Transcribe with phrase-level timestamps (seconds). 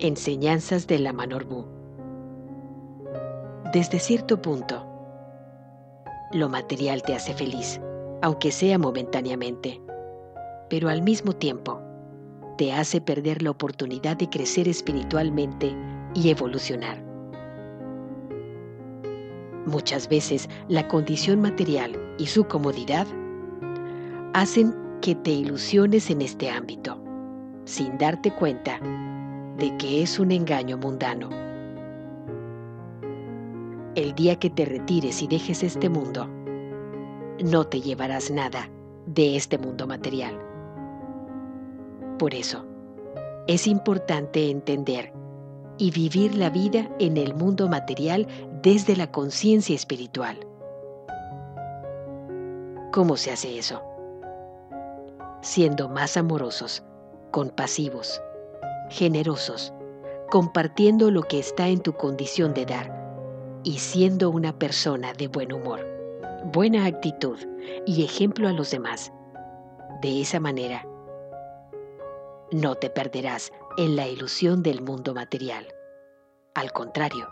[0.00, 1.64] Enseñanzas de la Manorbu.
[3.72, 4.86] Desde cierto punto,
[6.32, 7.80] lo material te hace feliz,
[8.22, 9.80] aunque sea momentáneamente,
[10.70, 11.82] pero al mismo tiempo
[12.58, 15.74] te hace perder la oportunidad de crecer espiritualmente
[16.14, 17.02] y evolucionar.
[19.66, 23.08] Muchas veces la condición material y su comodidad
[24.32, 27.02] hacen que te ilusiones en este ámbito,
[27.64, 28.78] sin darte cuenta
[29.58, 31.30] de que es un engaño mundano.
[33.96, 36.28] El día que te retires y dejes este mundo,
[37.44, 38.70] no te llevarás nada
[39.06, 40.38] de este mundo material.
[42.18, 42.64] Por eso,
[43.48, 45.12] es importante entender
[45.76, 48.28] y vivir la vida en el mundo material
[48.62, 50.38] desde la conciencia espiritual.
[52.92, 53.82] ¿Cómo se hace eso?
[55.40, 56.82] Siendo más amorosos,
[57.30, 58.20] compasivos,
[58.90, 59.72] generosos,
[60.30, 62.98] compartiendo lo que está en tu condición de dar
[63.64, 65.84] y siendo una persona de buen humor,
[66.52, 67.38] buena actitud
[67.86, 69.12] y ejemplo a los demás.
[70.02, 70.86] De esa manera,
[72.52, 75.66] no te perderás en la ilusión del mundo material.
[76.54, 77.28] Al contrario,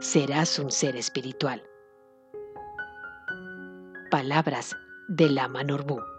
[0.00, 1.62] serás un ser espiritual.
[4.10, 4.76] Palabras
[5.08, 6.11] de Lama Norbu.